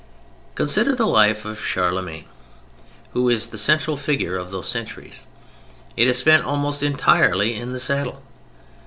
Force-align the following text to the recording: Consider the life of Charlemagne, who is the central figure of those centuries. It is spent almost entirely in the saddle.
Consider 0.55 0.95
the 0.95 1.05
life 1.05 1.45
of 1.45 1.63
Charlemagne, 1.63 2.25
who 3.13 3.29
is 3.29 3.49
the 3.49 3.57
central 3.59 3.95
figure 3.95 4.35
of 4.35 4.49
those 4.49 4.67
centuries. 4.67 5.27
It 5.95 6.07
is 6.07 6.17
spent 6.17 6.43
almost 6.43 6.81
entirely 6.81 7.53
in 7.53 7.71
the 7.71 7.79
saddle. 7.79 8.23